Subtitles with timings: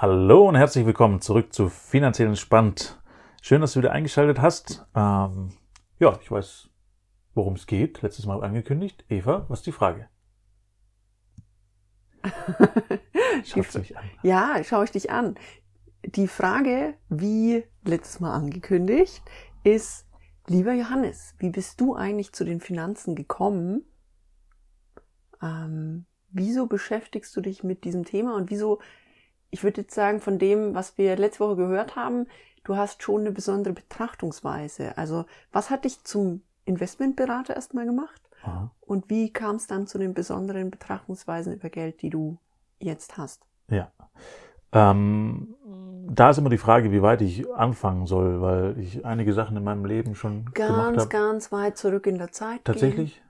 [0.00, 3.02] Hallo und herzlich willkommen zurück zu Finanziell Entspannt.
[3.42, 4.86] Schön, dass du wieder eingeschaltet hast.
[4.94, 5.48] Ähm,
[5.98, 6.70] ja, ich weiß,
[7.34, 8.00] worum es geht.
[8.02, 9.04] Letztes Mal angekündigt.
[9.08, 10.08] Eva, was ist die Frage?
[13.44, 14.04] Schaust du mich an?
[14.22, 15.34] Ja, schaue ich dich an.
[16.04, 19.24] Die Frage, wie letztes Mal angekündigt,
[19.64, 20.06] ist,
[20.46, 23.84] lieber Johannes, wie bist du eigentlich zu den Finanzen gekommen?
[25.42, 28.78] Ähm, wieso beschäftigst du dich mit diesem Thema und wieso
[29.50, 32.26] ich würde jetzt sagen, von dem, was wir letzte Woche gehört haben,
[32.64, 34.96] du hast schon eine besondere Betrachtungsweise.
[34.96, 38.20] Also, was hat dich zum Investmentberater erstmal gemacht?
[38.42, 38.70] Aha.
[38.80, 42.38] Und wie kam es dann zu den besonderen Betrachtungsweisen über Geld, die du
[42.78, 43.42] jetzt hast?
[43.70, 43.90] Ja.
[44.72, 45.54] Ähm,
[46.10, 49.64] da ist immer die Frage, wie weit ich anfangen soll, weil ich einige Sachen in
[49.64, 50.96] meinem Leben schon ganz, gemacht habe.
[50.96, 52.64] Ganz, ganz weit zurück in der Zeit.
[52.64, 53.22] Tatsächlich?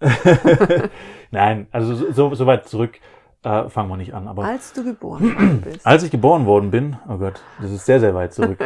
[1.30, 2.98] Nein, also so, so weit zurück
[3.42, 4.28] äh, fangen wir nicht an.
[4.28, 5.86] Aber als du geboren worden bist.
[5.86, 8.58] Als ich geboren worden bin, oh Gott, das ist sehr, sehr weit zurück.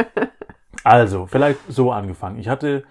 [0.85, 2.39] also, vielleicht so angefangen.
[2.39, 2.85] Ich hatte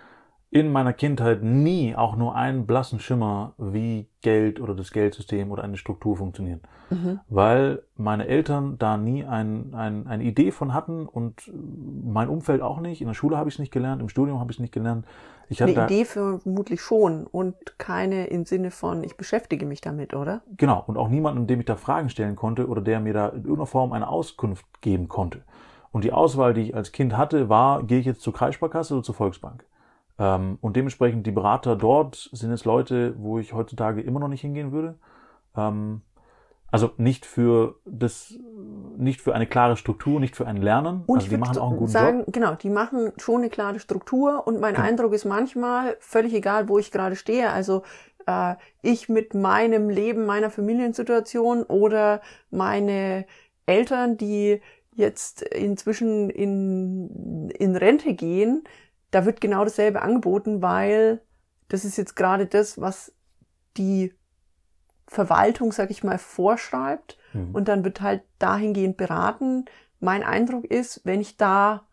[0.53, 5.63] in meiner Kindheit nie auch nur einen blassen Schimmer, wie Geld oder das Geldsystem oder
[5.63, 6.61] eine Struktur funktionieren.
[6.91, 7.19] Mhm.
[7.27, 11.51] Weil meine Eltern da nie ein, ein, eine Idee von hatten und
[12.03, 13.01] mein Umfeld auch nicht.
[13.01, 15.07] In der Schule habe ich es nicht gelernt, im Studium habe ich es nicht gelernt.
[15.53, 20.41] Ich eine Idee vermutlich schon und keine im Sinne von, ich beschäftige mich damit, oder?
[20.57, 23.41] Genau, und auch niemanden, dem ich da Fragen stellen konnte oder der mir da in
[23.41, 25.43] irgendeiner Form eine Auskunft geben konnte.
[25.91, 29.03] Und die Auswahl, die ich als Kind hatte, war, gehe ich jetzt zur Kreissparkasse oder
[29.03, 29.63] zur Volksbank?
[30.17, 34.41] Ähm, und dementsprechend die Berater dort sind jetzt Leute, wo ich heutzutage immer noch nicht
[34.41, 34.95] hingehen würde.
[35.55, 36.01] Ähm,
[36.73, 38.33] also nicht für das,
[38.97, 41.03] nicht für eine klare Struktur, nicht für ein Lernen.
[41.05, 42.33] Und also die machen auch einen guten sagen, Job.
[42.33, 44.87] Genau, die machen schon eine klare Struktur und mein genau.
[44.87, 47.51] Eindruck ist manchmal völlig egal, wo ich gerade stehe.
[47.51, 47.83] Also
[48.25, 53.27] äh, ich mit meinem Leben, meiner Familiensituation oder meine
[53.67, 54.59] Eltern, die
[54.95, 58.63] jetzt inzwischen in, in Rente gehen,
[59.11, 61.21] da wird genau dasselbe angeboten, weil
[61.67, 63.13] das ist jetzt gerade das, was
[63.77, 64.15] die
[65.13, 67.53] Verwaltung, sag ich mal, vorschreibt mhm.
[67.53, 69.65] und dann wird halt dahingehend beraten.
[69.99, 71.83] Mein Eindruck ist, wenn ich da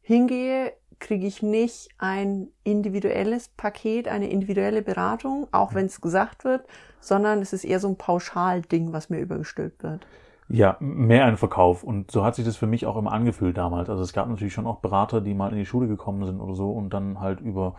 [0.00, 5.76] hingehe, kriege ich nicht ein individuelles Paket, eine individuelle Beratung, auch mhm.
[5.76, 6.66] wenn es gesagt wird,
[7.00, 10.06] sondern es ist eher so ein Pauschalding, was mir übergestülpt wird.
[10.48, 11.82] Ja, mehr ein Verkauf.
[11.84, 13.88] Und so hat sich das für mich auch immer angefühlt damals.
[13.88, 16.54] Also es gab natürlich schon auch Berater, die mal in die Schule gekommen sind oder
[16.54, 17.76] so und dann halt über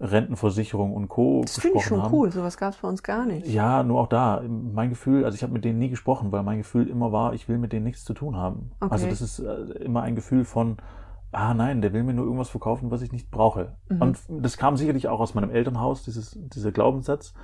[0.00, 1.42] Rentenversicherung und Co.
[1.42, 2.12] Das finde ich schon haben.
[2.12, 3.46] cool, sowas gab es bei uns gar nicht.
[3.46, 4.42] Ja, nur auch da.
[4.48, 7.48] Mein Gefühl, also ich habe mit denen nie gesprochen, weil mein Gefühl immer war, ich
[7.48, 8.72] will mit denen nichts zu tun haben.
[8.80, 8.92] Okay.
[8.92, 10.78] Also das ist äh, immer ein Gefühl von,
[11.32, 13.76] ah nein, der will mir nur irgendwas verkaufen, was ich nicht brauche.
[13.88, 14.02] Mhm.
[14.02, 17.34] Und das kam sicherlich auch aus meinem Elternhaus, dieses, dieser Glaubenssatz.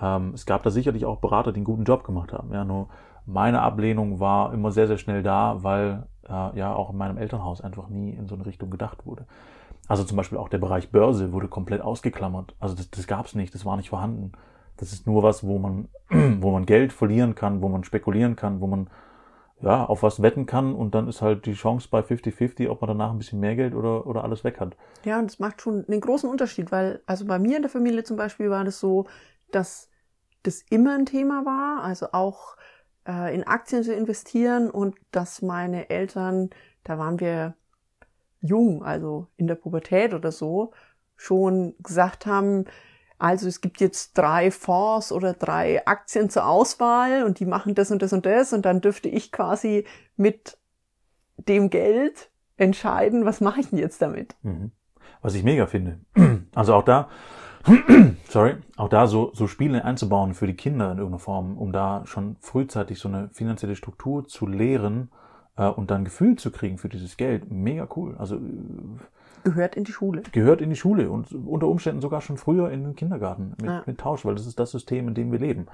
[0.00, 2.52] Ähm, es gab da sicherlich auch Berater, die einen guten Job gemacht haben.
[2.52, 2.88] Ja, nur
[3.26, 7.60] meine Ablehnung war immer sehr, sehr schnell da, weil äh, ja auch in meinem Elternhaus
[7.60, 9.26] einfach nie in so eine Richtung gedacht wurde.
[9.88, 12.54] Also zum Beispiel auch der Bereich Börse wurde komplett ausgeklammert.
[12.60, 14.32] Also das, das gab es nicht, das war nicht vorhanden.
[14.76, 15.88] Das ist nur was, wo man,
[16.40, 18.88] wo man Geld verlieren kann, wo man spekulieren kann, wo man
[19.60, 22.88] ja, auf was wetten kann und dann ist halt die Chance bei 50-50, ob man
[22.88, 24.76] danach ein bisschen mehr Geld oder, oder alles weg hat.
[25.04, 28.04] Ja, und das macht schon einen großen Unterschied, weil, also bei mir in der Familie
[28.04, 29.06] zum Beispiel war das so,
[29.50, 29.90] dass
[30.44, 32.56] das immer ein Thema war, also auch
[33.06, 36.50] äh, in Aktien zu investieren und dass meine Eltern,
[36.84, 37.54] da waren wir
[38.40, 40.72] jung, also in der Pubertät oder so,
[41.16, 42.66] schon gesagt haben,
[43.18, 47.90] also es gibt jetzt drei Fonds oder drei Aktien zur Auswahl und die machen das
[47.90, 49.84] und das und das und dann dürfte ich quasi
[50.16, 50.56] mit
[51.36, 54.36] dem Geld entscheiden, was mache ich denn jetzt damit.
[54.42, 54.70] Mhm.
[55.20, 56.00] Was ich mega finde.
[56.54, 57.08] Also auch da,
[58.28, 62.02] sorry, auch da so, so Spiele einzubauen für die Kinder in irgendeiner Form, um da
[62.06, 65.10] schon frühzeitig so eine finanzielle Struktur zu lehren
[65.66, 68.14] und dann Gefühl zu kriegen für dieses Geld, mega cool.
[68.18, 68.40] Also äh,
[69.44, 70.22] gehört in die Schule.
[70.32, 73.82] Gehört in die Schule und unter Umständen sogar schon früher in den Kindergarten mit, ja.
[73.86, 75.66] mit Tausch, weil das ist das System, in dem wir leben.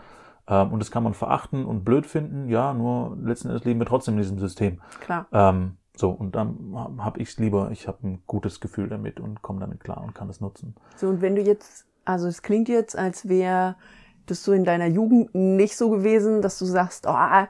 [0.47, 3.87] Ähm, und das kann man verachten und blöd finden, ja, nur letzten Endes leben wir
[3.87, 4.81] trotzdem in diesem System.
[5.01, 5.27] Klar.
[5.33, 9.43] Ähm, so, und dann habe ich es lieber, ich habe ein gutes Gefühl damit und
[9.43, 10.75] komme damit klar und kann es nutzen.
[10.97, 13.77] So, und wenn du jetzt, also es klingt jetzt, als wäre
[14.27, 17.47] das so in deiner Jugend nicht so gewesen, dass du sagst, oh,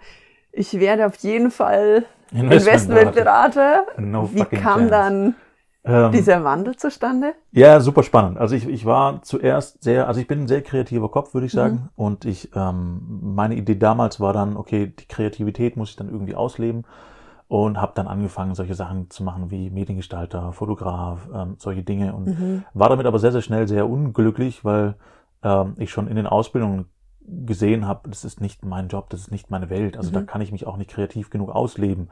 [0.53, 3.87] ich werde auf jeden Fall Investmentberater.
[3.99, 4.91] No Wie kam chance.
[4.91, 5.35] dann
[5.85, 7.35] ähm, dieser Wandel zustande?
[7.53, 8.39] Ja, super spannend.
[8.39, 11.53] Also ich, ich war zuerst sehr, also ich bin ein sehr kreativer Kopf, würde ich
[11.53, 11.75] sagen.
[11.75, 11.89] Mhm.
[11.95, 16.35] Und ich, ähm, meine Idee damals war dann, okay, die Kreativität muss ich dann irgendwie
[16.35, 16.85] ausleben
[17.49, 22.27] und habe dann angefangen, solche Sachen zu machen wie Mediengestalter, Fotograf, ähm, solche Dinge und
[22.27, 22.65] mhm.
[22.73, 24.95] war damit aber sehr, sehr schnell sehr unglücklich, weil
[25.43, 26.87] ähm, ich schon in den Ausbildungen
[27.27, 29.97] gesehen habe, das ist nicht mein Job, das ist nicht meine Welt.
[29.97, 30.15] Also mhm.
[30.15, 32.11] da kann ich mich auch nicht kreativ genug ausleben.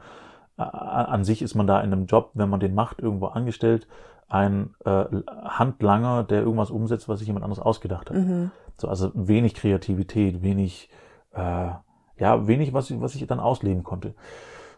[0.57, 3.87] An sich ist man da in einem Job, wenn man den macht, irgendwo angestellt,
[4.29, 5.05] ein äh,
[5.43, 8.17] Handlanger, der irgendwas umsetzt, was sich jemand anderes ausgedacht hat.
[8.17, 8.51] Mhm.
[8.77, 10.89] So, also wenig Kreativität, wenig,
[11.33, 11.69] äh,
[12.17, 14.15] ja, wenig, was, was ich dann ausleben konnte.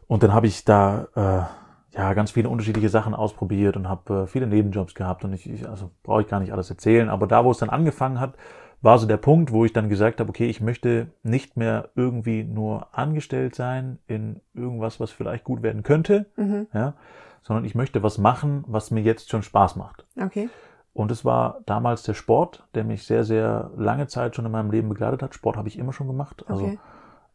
[0.08, 4.28] Und dann habe ich da äh, ja ganz viele unterschiedliche Sachen ausprobiert und habe äh,
[4.28, 7.10] viele Nebenjobs gehabt und ich, ich also brauche ich gar nicht alles erzählen.
[7.10, 8.34] Aber da, wo es dann angefangen hat,
[8.82, 12.44] war so der Punkt, wo ich dann gesagt habe, okay, ich möchte nicht mehr irgendwie
[12.44, 16.68] nur angestellt sein in irgendwas, was vielleicht gut werden könnte, mhm.
[16.74, 16.94] ja,
[17.42, 20.06] sondern ich möchte was machen, was mir jetzt schon Spaß macht.
[20.20, 20.50] Okay.
[20.94, 24.72] Und es war damals der Sport, der mich sehr, sehr lange Zeit schon in meinem
[24.72, 25.36] Leben begleitet hat.
[25.36, 26.46] Sport habe ich immer schon gemacht.
[26.48, 26.80] Also okay.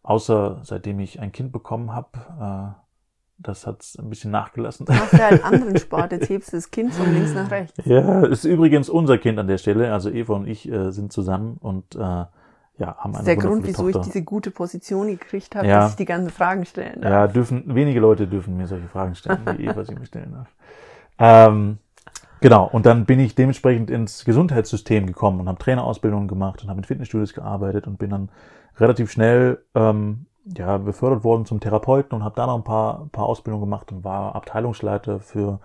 [0.02, 2.08] außer seitdem ich ein Kind bekommen habe,
[2.40, 2.89] äh,
[3.42, 4.86] das hat es ein bisschen nachgelassen.
[4.86, 7.78] Du machst ja einen anderen Sport, jetzt hebst du das Kind von links nach rechts.
[7.84, 9.92] Ja, ist übrigens unser Kind an der Stelle.
[9.92, 13.66] Also Eva und ich äh, sind zusammen und äh, ja, haben das ist der Grund,
[13.66, 14.00] wieso Tochter.
[14.00, 15.80] ich diese gute Position gekriegt habe, ja.
[15.80, 17.10] dass ich die ganzen Fragen stellen darf.
[17.10, 20.48] Ja, dürfen, wenige Leute dürfen mir solche Fragen stellen, wie Eva sie mir stellen darf.
[21.18, 21.78] Ähm,
[22.40, 26.78] genau, und dann bin ich dementsprechend ins Gesundheitssystem gekommen und habe Trainerausbildungen gemacht und habe
[26.78, 28.30] in Fitnessstudios gearbeitet und bin dann
[28.78, 33.26] relativ schnell ähm, ja, befördert worden zum Therapeuten und habe da noch ein paar, paar
[33.26, 35.60] Ausbildungen gemacht und war Abteilungsleiter für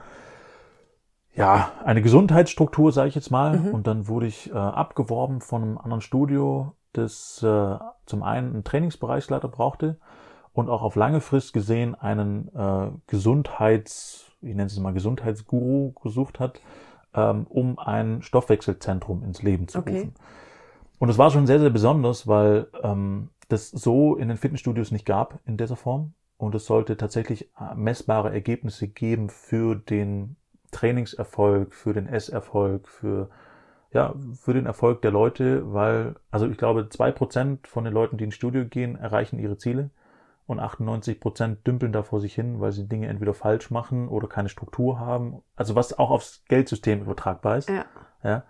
[1.33, 3.57] ja, eine Gesundheitsstruktur, sage ich jetzt mal.
[3.57, 3.73] Mhm.
[3.73, 8.63] Und dann wurde ich äh, abgeworben von einem anderen Studio das äh, zum einen einen
[8.63, 9.97] Trainingsbereichsleiter brauchte
[10.53, 16.39] und auch auf lange Frist gesehen einen äh, Gesundheits, ich nenne es mal Gesundheitsguru gesucht
[16.39, 16.61] hat,
[17.13, 19.97] ähm, um ein Stoffwechselzentrum ins Leben zu okay.
[19.97, 20.13] rufen.
[20.97, 25.05] Und es war schon sehr, sehr besonders, weil ähm, das so in den Fitnessstudios nicht
[25.05, 26.13] gab in dieser Form.
[26.37, 30.35] Und es sollte tatsächlich äh, messbare Ergebnisse geben für den
[30.71, 33.29] Trainingserfolg, für den Esserfolg, für
[33.95, 38.17] ja, für den Erfolg der Leute, weil, also ich glaube, zwei Prozent von den Leuten,
[38.17, 39.89] die ins Studio gehen, erreichen ihre Ziele
[40.47, 44.27] und 98 Prozent dümpeln da vor sich hin, weil sie Dinge entweder falsch machen oder
[44.27, 45.41] keine Struktur haben.
[45.55, 47.69] Also was auch aufs Geldsystem übertragbar ist.
[47.69, 47.85] Ja.
[48.21, 48.43] ja.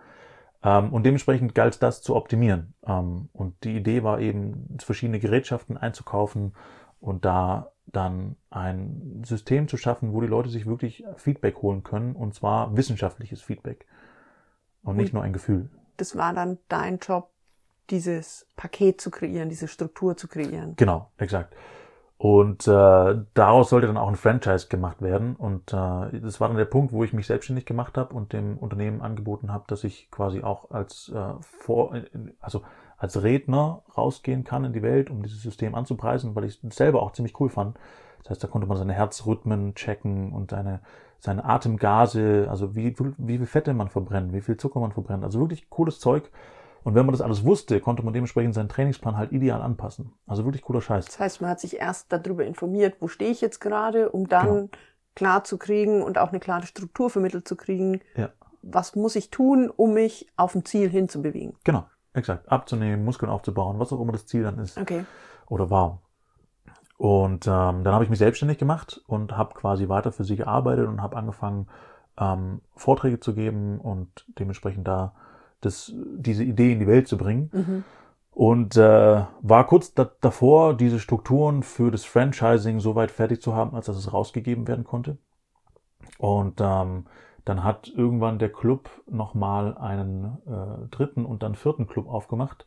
[0.65, 2.73] Ähm, und dementsprechend galt es das zu optimieren.
[2.85, 6.53] Ähm, und die Idee war eben, verschiedene Gerätschaften einzukaufen
[6.99, 12.15] und da dann ein System zu schaffen, wo die Leute sich wirklich Feedback holen können,
[12.15, 13.85] und zwar wissenschaftliches Feedback.
[14.81, 15.69] Und nicht nur ein Gefühl.
[15.97, 17.29] Das war dann dein Job,
[17.89, 20.73] dieses Paket zu kreieren, diese Struktur zu kreieren.
[20.75, 21.55] Genau, exakt.
[22.17, 25.35] Und äh, daraus sollte dann auch ein Franchise gemacht werden.
[25.35, 28.57] Und äh, das war dann der Punkt, wo ich mich selbstständig gemacht habe und dem
[28.57, 31.93] Unternehmen angeboten habe, dass ich quasi auch als äh, vor,
[32.39, 32.61] also
[32.97, 37.03] als Redner rausgehen kann in die Welt, um dieses System anzupreisen, weil ich es selber
[37.03, 37.77] auch ziemlich cool fand.
[38.23, 40.79] Das heißt, da konnte man seine Herzrhythmen checken und seine
[41.25, 45.23] seine Atemgase, also wie, wie viel Fette man verbrennt, wie viel Zucker man verbrennt.
[45.23, 46.29] Also wirklich cooles Zeug.
[46.85, 50.13] Und wenn man das alles wusste, konnte man dementsprechend seinen Trainingsplan halt ideal anpassen.
[50.27, 51.05] Also wirklich cooler Scheiß.
[51.05, 54.45] Das heißt, man hat sich erst darüber informiert, wo stehe ich jetzt gerade, um dann
[54.45, 54.69] genau.
[55.15, 58.01] klar zu kriegen und auch eine klare Struktur vermittelt zu kriegen.
[58.15, 58.29] Ja.
[58.61, 61.55] Was muss ich tun, um mich auf ein Ziel hinzubewegen?
[61.63, 62.51] Genau, exakt.
[62.51, 64.77] Abzunehmen, Muskeln aufzubauen, was auch immer das Ziel dann ist.
[64.77, 65.05] Okay.
[65.49, 66.03] Oder war.
[66.97, 70.87] Und ähm, dann habe ich mich selbstständig gemacht und habe quasi weiter für sie gearbeitet
[70.87, 71.67] und habe angefangen,
[72.19, 75.15] ähm, Vorträge zu geben und dementsprechend da
[75.65, 77.49] das, diese Idee in die Welt zu bringen.
[77.51, 77.83] Mhm.
[78.31, 83.55] Und äh, war kurz da, davor, diese Strukturen für das Franchising so weit fertig zu
[83.55, 85.17] haben, als dass es rausgegeben werden konnte.
[86.17, 87.05] Und ähm,
[87.45, 92.65] dann hat irgendwann der Club nochmal einen äh, dritten und dann vierten Club aufgemacht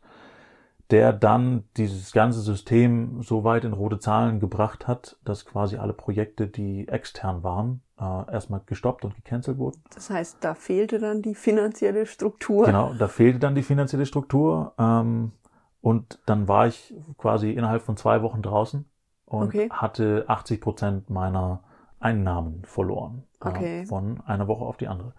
[0.91, 5.93] der dann dieses ganze System so weit in rote Zahlen gebracht hat, dass quasi alle
[5.93, 9.83] Projekte, die extern waren, äh, erstmal gestoppt und gecancelt wurden.
[9.93, 12.65] Das heißt, da fehlte dann die finanzielle Struktur.
[12.65, 14.73] Genau, da fehlte dann die finanzielle Struktur.
[14.79, 15.33] Ähm,
[15.81, 18.85] und dann war ich quasi innerhalb von zwei Wochen draußen
[19.25, 19.69] und okay.
[19.71, 21.63] hatte 80 Prozent meiner
[21.99, 23.23] Einnahmen verloren.
[23.43, 23.81] Äh, okay.
[23.81, 25.13] Äh, von einer Woche auf die andere.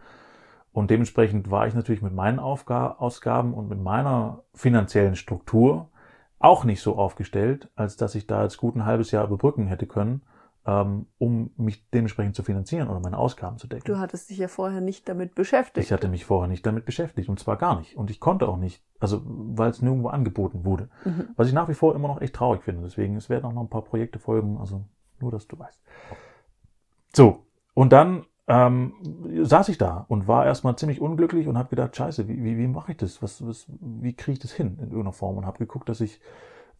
[0.72, 5.88] Und dementsprechend war ich natürlich mit meinen Aufga Ausgaben und mit meiner finanziellen Struktur
[6.38, 9.86] auch nicht so aufgestellt, als dass ich da jetzt gut ein halbes Jahr überbrücken hätte
[9.86, 10.22] können,
[10.66, 13.84] ähm, um mich dementsprechend zu finanzieren oder meine Ausgaben zu decken.
[13.84, 15.86] Du hattest dich ja vorher nicht damit beschäftigt.
[15.86, 17.96] Ich hatte mich vorher nicht damit beschäftigt und zwar gar nicht.
[17.96, 20.88] Und ich konnte auch nicht, also weil es nirgendwo angeboten wurde.
[21.04, 21.28] Mhm.
[21.36, 22.82] Was ich nach wie vor immer noch echt traurig finde.
[22.82, 24.84] Deswegen, es werden auch noch ein paar Projekte folgen, also
[25.18, 25.82] nur, dass du weißt.
[27.14, 28.94] So, und dann ähm,
[29.44, 32.66] saß ich da und war erstmal ziemlich unglücklich und habe gedacht, scheiße, wie, wie, wie
[32.66, 33.22] mache ich das?
[33.22, 35.38] Was, was, wie kriege ich das hin in irgendeiner Form?
[35.38, 36.20] Und habe geguckt, dass ich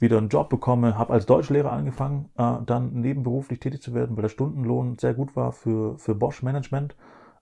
[0.01, 4.23] wieder einen Job bekomme, habe als Deutschlehrer angefangen, äh, dann nebenberuflich tätig zu werden, weil
[4.23, 6.97] der Stundenlohn sehr gut war für, für Bosch Management.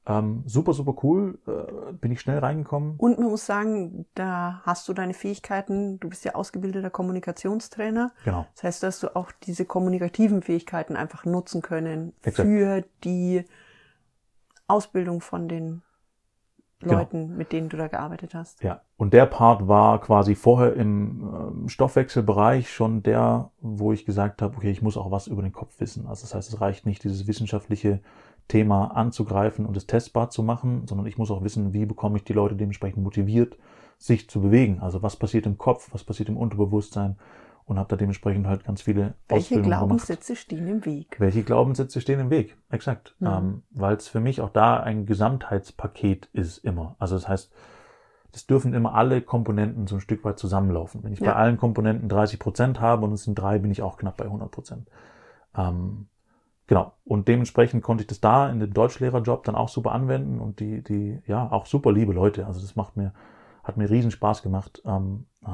[0.06, 1.38] Ähm, super, super cool.
[1.47, 2.97] Äh, bin ich schnell reingekommen.
[2.99, 6.00] Und man muss sagen, da hast du deine Fähigkeiten.
[6.00, 8.12] Du bist ja ausgebildeter Kommunikationstrainer.
[8.25, 8.47] Genau.
[8.54, 12.47] Das heißt, dass du auch diese kommunikativen Fähigkeiten einfach nutzen können Exakt.
[12.47, 13.44] für die
[14.69, 15.83] Ausbildung von den
[16.81, 17.39] Leuten, genau.
[17.39, 18.63] mit denen du da gearbeitet hast.
[18.63, 24.43] Ja, und der Part war quasi vorher im äh, Stoffwechselbereich schon der, wo ich gesagt
[24.43, 26.07] habe, okay, ich muss auch was über den Kopf wissen.
[26.07, 28.01] Also das heißt, es reicht nicht, dieses wissenschaftliche
[28.47, 32.25] Thema anzugreifen und es testbar zu machen, sondern ich muss auch wissen, wie bekomme ich
[32.25, 33.59] die Leute dementsprechend motiviert,
[33.99, 34.79] sich zu bewegen.
[34.81, 37.17] Also was passiert im Kopf, was passiert im Unterbewusstsein
[37.69, 40.43] und habe da dementsprechend halt ganz viele Welche Glaubenssätze gemacht.
[40.43, 41.17] stehen im Weg?
[41.21, 42.57] Welche Glaubenssätze stehen im Weg?
[42.71, 43.15] Exakt.
[43.19, 43.27] Mhm.
[43.27, 46.97] Ähm, Weil es für mich auch da ein Gesamtheitspaket ist immer.
[46.99, 47.53] Also das heißt,
[48.33, 51.05] es dürfen immer alle Komponenten so ein Stück weit zusammenlaufen.
[51.05, 51.33] Wenn ich ja.
[51.33, 54.25] bei allen Komponenten 30 Prozent habe und es sind drei, bin ich auch knapp bei
[54.25, 54.89] 100 Prozent.
[55.55, 56.07] Ähm,
[56.67, 56.95] genau.
[57.05, 60.83] Und dementsprechend konnte ich das da in dem Deutschlehrerjob dann auch super anwenden und die,
[60.83, 62.47] die, ja, auch super liebe Leute.
[62.47, 63.13] Also das macht mir,
[63.63, 64.83] hat mir riesen Spaß gemacht.
[64.87, 65.49] Ähm, äh,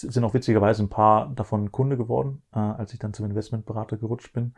[0.00, 4.32] sind auch witzigerweise ein paar davon Kunde geworden, äh, als ich dann zum Investmentberater gerutscht
[4.32, 4.54] bin.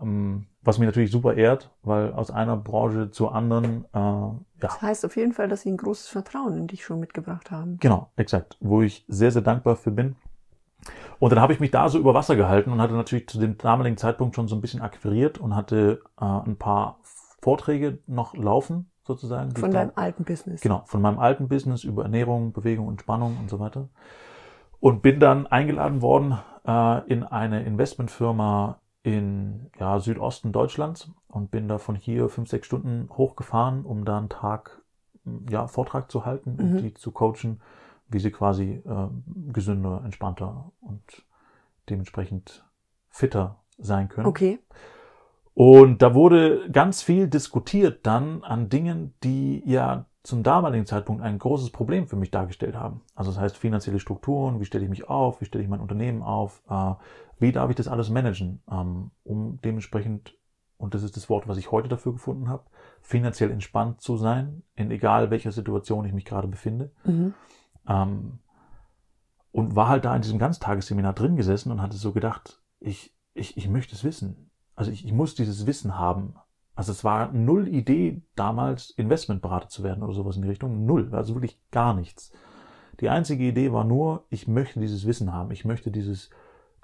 [0.00, 4.38] Ähm, was mich natürlich super ehrt, weil aus einer Branche zur anderen, äh, ja.
[4.60, 7.78] Das heißt auf jeden Fall, dass sie ein großes Vertrauen in dich schon mitgebracht haben.
[7.78, 8.56] Genau, exakt.
[8.60, 10.16] Wo ich sehr, sehr dankbar für bin.
[11.18, 13.56] Und dann habe ich mich da so über Wasser gehalten und hatte natürlich zu dem
[13.56, 16.98] damaligen Zeitpunkt schon so ein bisschen akquiriert und hatte äh, ein paar
[17.40, 19.54] Vorträge noch laufen, sozusagen.
[19.56, 20.60] Von deinem alten Business.
[20.60, 23.88] Genau, von meinem alten Business über Ernährung, Bewegung und Spannung und so weiter.
[24.80, 31.68] Und bin dann eingeladen worden äh, in eine Investmentfirma in ja, Südosten Deutschlands und bin
[31.68, 34.82] da von hier fünf, sechs Stunden hochgefahren, um da einen Tag
[35.48, 36.58] ja, Vortrag zu halten mhm.
[36.58, 37.60] und die zu coachen,
[38.08, 39.08] wie sie quasi äh,
[39.52, 41.02] gesünder, entspannter und
[41.88, 42.64] dementsprechend
[43.08, 44.26] fitter sein können.
[44.26, 44.58] Okay.
[45.54, 51.38] Und da wurde ganz viel diskutiert dann an Dingen, die ja zum damaligen Zeitpunkt ein
[51.38, 53.00] großes Problem für mich dargestellt haben.
[53.14, 56.22] Also das heißt finanzielle Strukturen, wie stelle ich mich auf, wie stelle ich mein Unternehmen
[56.22, 56.94] auf, äh,
[57.38, 60.36] wie darf ich das alles managen, ähm, um dementsprechend,
[60.78, 62.64] und das ist das Wort, was ich heute dafür gefunden habe,
[63.00, 66.90] finanziell entspannt zu sein, in egal welcher Situation ich mich gerade befinde.
[67.04, 67.34] Mhm.
[67.88, 68.38] Ähm,
[69.52, 73.56] und war halt da in diesem Ganztagesseminar drin gesessen und hatte so gedacht, ich, ich,
[73.56, 74.50] ich möchte es wissen.
[74.74, 76.34] Also ich, ich muss dieses Wissen haben.
[76.76, 80.84] Also es war null Idee damals, Investmentberater zu werden oder sowas in die Richtung.
[80.84, 81.08] Null.
[81.12, 82.32] Also wirklich gar nichts.
[83.00, 85.50] Die einzige Idee war nur, ich möchte dieses Wissen haben.
[85.50, 86.30] Ich möchte dieses,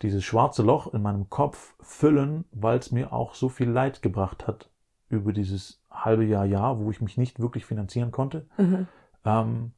[0.01, 4.47] dieses schwarze Loch in meinem Kopf füllen, weil es mir auch so viel Leid gebracht
[4.47, 4.71] hat
[5.11, 8.89] über dieses halbe Jahr, Jahr, wo ich mich nicht wirklich finanzieren konnte, mhm.
[9.27, 9.73] ähm,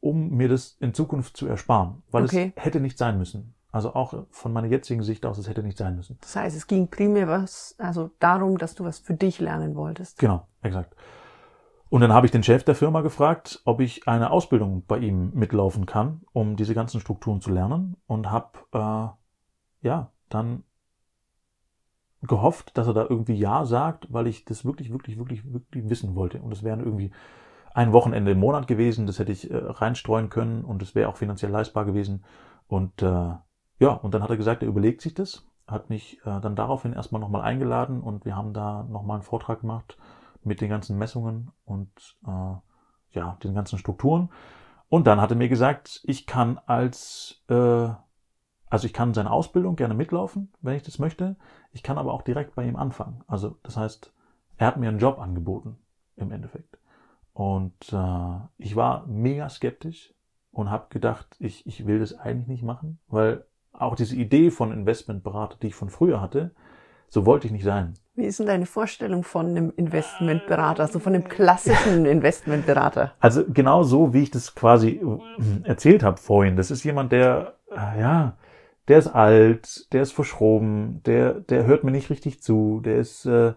[0.00, 2.02] um mir das in Zukunft zu ersparen.
[2.10, 2.52] Weil okay.
[2.56, 3.53] es hätte nicht sein müssen.
[3.74, 6.16] Also auch von meiner jetzigen Sicht aus, es hätte nicht sein müssen.
[6.20, 10.20] Das heißt, es ging primär was, also darum, dass du was für dich lernen wolltest.
[10.20, 10.94] Genau, exakt.
[11.88, 15.32] Und dann habe ich den Chef der Firma gefragt, ob ich eine Ausbildung bei ihm
[15.34, 19.08] mitlaufen kann, um diese ganzen Strukturen zu lernen und habe äh,
[19.84, 20.62] ja dann
[22.22, 26.14] gehofft, dass er da irgendwie ja sagt, weil ich das wirklich, wirklich, wirklich, wirklich wissen
[26.14, 26.40] wollte.
[26.40, 27.10] Und es wären irgendwie
[27.72, 31.16] ein Wochenende im Monat gewesen, das hätte ich äh, reinstreuen können und es wäre auch
[31.16, 32.24] finanziell leistbar gewesen.
[32.68, 33.32] Und äh,
[33.84, 36.94] ja, und dann hat er gesagt, er überlegt sich das, hat mich äh, dann daraufhin
[36.94, 39.98] erstmal nochmal eingeladen und wir haben da nochmal einen Vortrag gemacht
[40.42, 41.90] mit den ganzen Messungen und
[42.26, 42.54] äh,
[43.10, 44.30] ja, den ganzen Strukturen.
[44.88, 47.88] Und dann hat er mir gesagt, ich kann als, äh,
[48.70, 51.36] also ich kann seine Ausbildung gerne mitlaufen, wenn ich das möchte.
[51.72, 53.22] Ich kann aber auch direkt bei ihm anfangen.
[53.26, 54.14] Also das heißt,
[54.56, 55.76] er hat mir einen Job angeboten
[56.16, 56.78] im Endeffekt.
[57.34, 60.14] Und äh, ich war mega skeptisch
[60.52, 64.72] und habe gedacht, ich, ich will das eigentlich nicht machen, weil auch diese Idee von
[64.72, 66.52] Investmentberater, die ich von früher hatte,
[67.08, 67.94] so wollte ich nicht sein.
[68.16, 73.12] Wie ist denn deine Vorstellung von einem Investmentberater, also von einem klassischen Investmentberater?
[73.20, 76.56] Also genau so, wie ich das quasi äh, erzählt habe vorhin.
[76.56, 78.36] Das ist jemand, der, äh, ja,
[78.88, 83.26] der ist alt, der ist verschroben, der, der hört mir nicht richtig zu, der ist,
[83.26, 83.54] äh,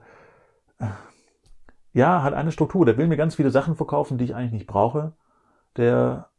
[1.93, 4.67] ja, hat eine Struktur, der will mir ganz viele Sachen verkaufen, die ich eigentlich nicht
[4.67, 5.13] brauche.
[5.75, 6.29] Der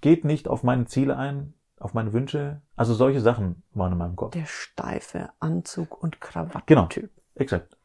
[0.00, 2.62] geht nicht auf meine Ziele ein, auf meine Wünsche.
[2.74, 4.32] Also solche Sachen waren in meinem Kopf.
[4.32, 6.64] Der steife Anzug und Krawatte.
[6.66, 6.88] Genau.
[7.34, 7.76] Exakt.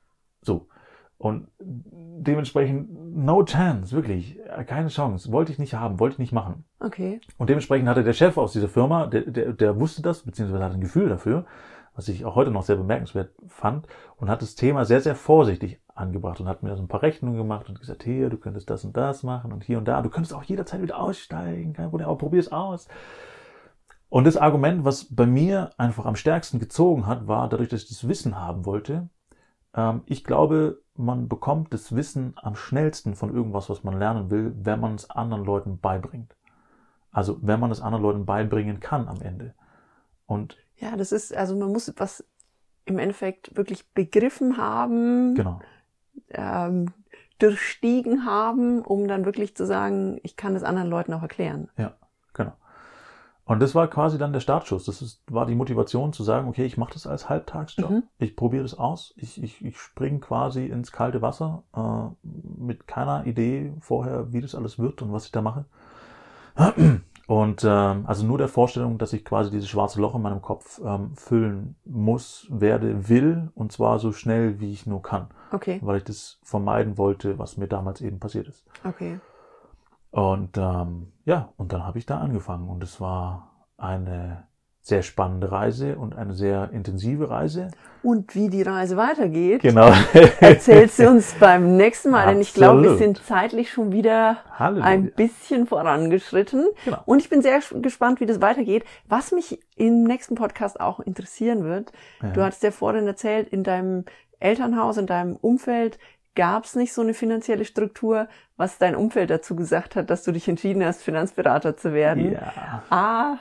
[0.42, 0.68] So.
[1.18, 5.32] Und dementsprechend no chance, wirklich, keine Chance.
[5.32, 6.66] Wollte ich nicht haben, wollte ich nicht machen.
[6.80, 7.22] Okay.
[7.38, 10.76] Und dementsprechend hatte der Chef aus dieser Firma, der, der, der wusste das, beziehungsweise hatte
[10.76, 11.46] ein Gefühl dafür,
[11.94, 13.86] was ich auch heute noch sehr bemerkenswert fand,
[14.18, 17.38] und hat das Thema sehr, sehr vorsichtig angebracht und hat mir so ein paar Rechnungen
[17.38, 20.10] gemacht und gesagt, hier, du könntest das und das machen und hier und da, du
[20.10, 22.88] könntest auch jederzeit wieder aussteigen, kein Problem, aber probier es aus.
[24.12, 27.88] Und das Argument, was bei mir einfach am stärksten gezogen hat, war, dadurch, dass ich
[27.88, 29.08] das Wissen haben wollte,
[29.74, 34.54] ähm, ich glaube, man bekommt das Wissen am schnellsten von irgendwas, was man lernen will,
[34.58, 36.36] wenn man es anderen Leuten beibringt.
[37.14, 39.54] Also wenn man es anderen Leuten beibringen kann am Ende.
[40.26, 42.26] Und ja, das ist, also man muss was
[42.84, 45.62] im Endeffekt wirklich begriffen haben, genau.
[46.32, 46.92] ähm,
[47.40, 51.70] durchstiegen haben, um dann wirklich zu sagen, ich kann das anderen Leuten auch erklären.
[51.78, 51.94] Ja.
[53.46, 54.86] Und das war quasi dann der Startschuss.
[54.86, 57.90] Das ist, war die Motivation zu sagen, okay, ich mache das als Halbtagsjob.
[57.90, 58.04] Mhm.
[58.20, 59.14] Ich probiere das aus.
[59.18, 64.56] Ich, ich, ich springe quasi ins kalte Wasser äh, mit keiner Idee vorher, wie das
[64.56, 65.66] alles wird und was ich da mache.
[67.28, 70.82] Und ähm, also nur der Vorstellung, dass ich quasi dieses schwarze Loch in meinem Kopf
[70.84, 75.30] ähm, füllen muss, werde, will und zwar so schnell, wie ich nur kann.
[75.52, 75.80] Okay.
[75.82, 78.66] Weil ich das vermeiden wollte, was mir damals eben passiert ist.
[78.84, 79.20] Okay.
[80.12, 84.48] Und ähm, ja, und dann habe ich da angefangen und es war eine
[84.84, 87.70] sehr spannende Reise und eine sehr intensive Reise.
[88.02, 89.94] Und wie die Reise weitergeht, genau.
[90.40, 94.86] erzählst du uns beim nächsten Mal, denn ich glaube, wir sind zeitlich schon wieder Halleluja.
[94.86, 96.66] ein bisschen vorangeschritten.
[96.84, 96.98] Genau.
[97.06, 98.84] Und ich bin sehr gespannt, wie das weitergeht.
[99.08, 101.92] Was mich im nächsten Podcast auch interessieren wird,
[102.24, 102.32] ja.
[102.32, 104.06] du hattest ja vorhin erzählt, in deinem
[104.40, 106.00] Elternhaus, in deinem Umfeld
[106.36, 110.32] gab es nicht so eine finanzielle Struktur, was dein Umfeld dazu gesagt hat, dass du
[110.32, 112.34] dich entschieden hast, Finanzberater zu werden.
[112.34, 112.84] Ja.
[112.90, 113.38] Ah,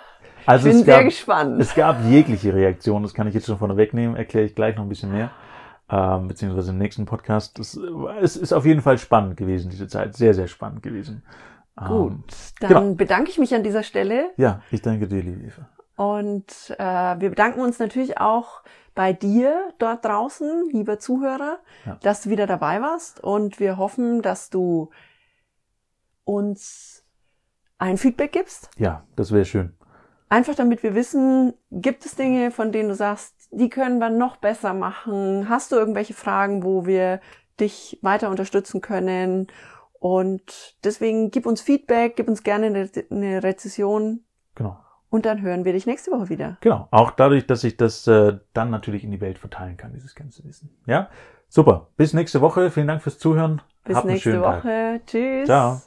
[0.47, 1.61] also ich bin sehr gab, gespannt.
[1.61, 4.85] Es gab jegliche Reaktion, das kann ich jetzt schon vorne wegnehmen, erkläre ich gleich noch
[4.85, 5.31] ein bisschen mehr,
[5.91, 7.59] ähm, beziehungsweise im nächsten Podcast.
[7.59, 7.79] Das,
[8.21, 10.17] es ist auf jeden Fall spannend gewesen, diese Zeit.
[10.17, 11.23] Sehr, sehr spannend gewesen.
[11.77, 12.25] Gut, ähm,
[12.61, 12.95] dann genau.
[12.95, 14.31] bedanke ich mich an dieser Stelle.
[14.37, 15.69] Ja, ich danke dir, liebe Eva.
[15.97, 18.63] Und äh, wir bedanken uns natürlich auch
[19.00, 21.97] bei dir dort draußen, lieber Zuhörer, ja.
[22.02, 23.25] dass du wieder dabei warst.
[23.25, 24.90] Und wir hoffen, dass du
[26.25, 27.02] uns
[27.78, 28.69] ein Feedback gibst.
[28.76, 29.75] Ja, das wäre schön.
[30.28, 34.37] Einfach damit wir wissen, gibt es Dinge, von denen du sagst, die können wir noch
[34.37, 35.49] besser machen?
[35.49, 37.23] Hast du irgendwelche Fragen, wo wir
[37.59, 39.47] dich weiter unterstützen können?
[39.99, 44.26] Und deswegen gib uns Feedback, gib uns gerne eine, eine Rezession.
[44.57, 44.78] Genau.
[45.11, 46.57] Und dann hören wir dich nächste Woche wieder.
[46.61, 46.88] Genau.
[46.93, 50.45] Auch dadurch, dass ich das äh, dann natürlich in die Welt verteilen kann, dieses ganze
[50.45, 50.71] Wissen.
[50.87, 51.09] Ja?
[51.49, 51.88] Super.
[51.97, 52.71] Bis nächste Woche.
[52.71, 53.61] Vielen Dank fürs Zuhören.
[53.85, 54.63] Bis Habt nächste Woche.
[54.63, 55.06] Tag.
[55.06, 55.47] Tschüss.
[55.47, 55.82] Ciao.